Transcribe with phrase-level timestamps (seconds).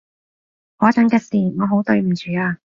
[0.79, 2.57] 嗰陣嘅事，我好對唔住啊